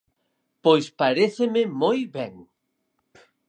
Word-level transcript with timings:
Pois 0.63 0.87
paréceme 1.01 1.63
moi 1.81 1.97
ben. 2.15 2.33